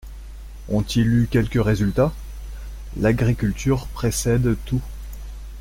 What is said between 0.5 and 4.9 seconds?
Ont-ils eu quelques résultats? L'agriculture précède tout.